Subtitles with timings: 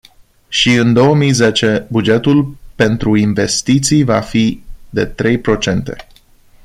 [0.47, 6.07] Și în două mii zece, bugetul pentru investiții va fi de trei procente.